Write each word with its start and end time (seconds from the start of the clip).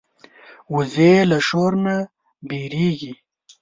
وزې 0.75 1.13
له 1.29 1.37
شور 1.47 1.71
نه 1.85 1.95
وېرېږي 2.47 3.13